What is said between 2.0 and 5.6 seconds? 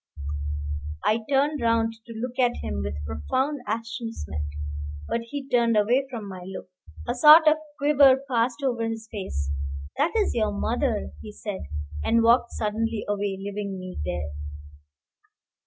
to look at him with profound astonishment, but he